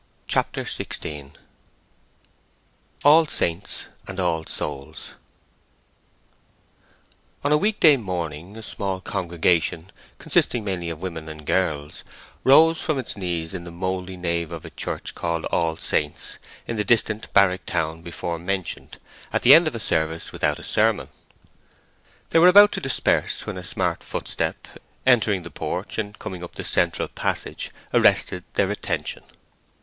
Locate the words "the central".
26.55-27.07